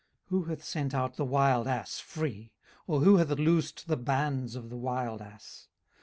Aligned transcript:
18:039:005 0.29 0.29
Who 0.29 0.43
hath 0.45 0.63
sent 0.63 0.95
out 0.95 1.15
the 1.15 1.25
wild 1.25 1.67
ass 1.67 1.99
free? 1.99 2.53
or 2.87 3.01
who 3.01 3.17
hath 3.17 3.29
loosed 3.37 3.85
the 3.87 3.97
bands 3.97 4.55
of 4.55 4.71
the 4.71 4.75
wild 4.77 5.21
ass? 5.21 5.67